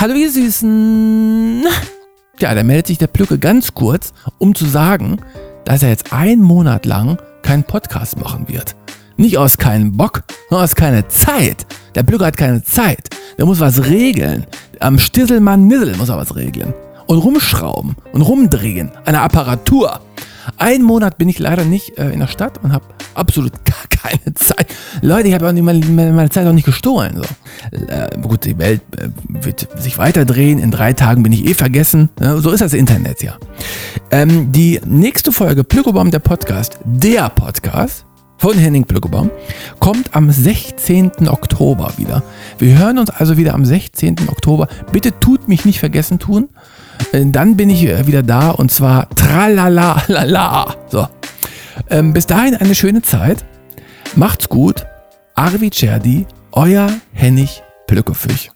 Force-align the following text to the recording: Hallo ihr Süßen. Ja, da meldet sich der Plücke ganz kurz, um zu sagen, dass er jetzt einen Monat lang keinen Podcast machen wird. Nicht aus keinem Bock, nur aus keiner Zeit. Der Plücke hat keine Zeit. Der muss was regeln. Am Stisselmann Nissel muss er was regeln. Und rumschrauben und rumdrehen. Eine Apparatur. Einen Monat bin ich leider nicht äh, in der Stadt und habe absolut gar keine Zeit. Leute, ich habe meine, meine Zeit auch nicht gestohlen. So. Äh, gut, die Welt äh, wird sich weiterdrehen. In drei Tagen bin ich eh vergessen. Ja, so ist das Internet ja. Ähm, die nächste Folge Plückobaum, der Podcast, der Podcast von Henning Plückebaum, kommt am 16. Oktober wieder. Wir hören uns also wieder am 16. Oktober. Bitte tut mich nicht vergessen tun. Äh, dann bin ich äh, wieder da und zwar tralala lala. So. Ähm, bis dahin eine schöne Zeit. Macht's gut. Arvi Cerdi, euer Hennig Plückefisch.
Hallo 0.00 0.14
ihr 0.14 0.30
Süßen. 0.30 1.62
Ja, 2.38 2.54
da 2.54 2.62
meldet 2.62 2.86
sich 2.86 2.96
der 2.96 3.06
Plücke 3.06 3.38
ganz 3.38 3.74
kurz, 3.74 4.14
um 4.38 4.54
zu 4.54 4.64
sagen, 4.64 5.18
dass 5.66 5.82
er 5.82 5.90
jetzt 5.90 6.10
einen 6.10 6.40
Monat 6.40 6.86
lang 6.86 7.18
keinen 7.42 7.64
Podcast 7.64 8.18
machen 8.18 8.48
wird. 8.48 8.76
Nicht 9.18 9.36
aus 9.36 9.58
keinem 9.58 9.98
Bock, 9.98 10.22
nur 10.50 10.62
aus 10.62 10.74
keiner 10.74 11.06
Zeit. 11.10 11.66
Der 11.94 12.02
Plücke 12.02 12.24
hat 12.24 12.38
keine 12.38 12.64
Zeit. 12.64 13.10
Der 13.36 13.44
muss 13.44 13.60
was 13.60 13.84
regeln. 13.84 14.46
Am 14.78 14.98
Stisselmann 14.98 15.66
Nissel 15.66 15.94
muss 15.98 16.08
er 16.08 16.16
was 16.16 16.34
regeln. 16.34 16.72
Und 17.06 17.18
rumschrauben 17.18 17.94
und 18.14 18.22
rumdrehen. 18.22 18.92
Eine 19.04 19.20
Apparatur. 19.20 20.00
Einen 20.56 20.84
Monat 20.84 21.18
bin 21.18 21.28
ich 21.28 21.38
leider 21.38 21.66
nicht 21.66 21.98
äh, 21.98 22.10
in 22.10 22.20
der 22.20 22.26
Stadt 22.26 22.64
und 22.64 22.72
habe 22.72 22.86
absolut 23.14 23.52
gar 23.66 23.86
keine 23.90 24.32
Zeit. 24.32 24.66
Leute, 25.02 25.28
ich 25.28 25.34
habe 25.34 25.52
meine, 25.52 25.84
meine 25.84 26.30
Zeit 26.30 26.46
auch 26.46 26.52
nicht 26.52 26.64
gestohlen. 26.64 27.16
So. 27.16 27.22
Äh, 27.70 28.18
gut, 28.20 28.44
die 28.44 28.58
Welt 28.58 28.80
äh, 28.96 29.08
wird 29.28 29.68
sich 29.76 29.98
weiterdrehen. 29.98 30.58
In 30.58 30.70
drei 30.70 30.92
Tagen 30.92 31.22
bin 31.22 31.32
ich 31.32 31.46
eh 31.46 31.54
vergessen. 31.54 32.10
Ja, 32.20 32.36
so 32.38 32.50
ist 32.50 32.60
das 32.60 32.72
Internet 32.72 33.22
ja. 33.22 33.36
Ähm, 34.10 34.52
die 34.52 34.80
nächste 34.86 35.32
Folge 35.32 35.64
Plückobaum, 35.64 36.10
der 36.10 36.18
Podcast, 36.18 36.78
der 36.84 37.28
Podcast 37.28 38.06
von 38.38 38.56
Henning 38.56 38.84
Plückebaum, 38.84 39.30
kommt 39.78 40.14
am 40.14 40.30
16. 40.30 41.28
Oktober 41.28 41.92
wieder. 41.96 42.22
Wir 42.58 42.78
hören 42.78 42.98
uns 42.98 43.10
also 43.10 43.36
wieder 43.36 43.54
am 43.54 43.64
16. 43.64 44.16
Oktober. 44.28 44.68
Bitte 44.92 45.18
tut 45.20 45.48
mich 45.48 45.64
nicht 45.64 45.78
vergessen 45.78 46.18
tun. 46.18 46.48
Äh, 47.12 47.26
dann 47.26 47.56
bin 47.56 47.70
ich 47.70 47.84
äh, 47.86 48.06
wieder 48.06 48.22
da 48.22 48.50
und 48.50 48.70
zwar 48.70 49.08
tralala 49.10 50.02
lala. 50.08 50.74
So. 50.88 51.06
Ähm, 51.88 52.12
bis 52.12 52.26
dahin 52.26 52.56
eine 52.56 52.74
schöne 52.74 53.02
Zeit. 53.02 53.44
Macht's 54.16 54.48
gut. 54.48 54.86
Arvi 55.34 55.70
Cerdi, 55.70 56.26
euer 56.52 56.90
Hennig 57.12 57.62
Plückefisch. 57.86 58.50